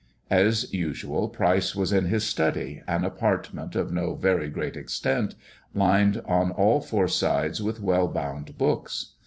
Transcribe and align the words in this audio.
As 0.31 0.73
usual, 0.73 1.29
Pryce 1.29 1.75
was 1.75 1.93
in 1.93 2.05
his 2.05 2.23
study, 2.25 2.81
an 2.87 3.03
apartment 3.05 3.75
of 3.75 3.91
no 3.91 4.15
very 4.15 4.49
great 4.49 4.75
extent, 4.75 5.35
lined 5.75 6.19
on 6.25 6.49
all 6.49 6.81
four 6.81 7.07
sides 7.07 7.61
with 7.61 7.79
well 7.79 8.07
bound 8.07 8.57
books. 8.57 9.11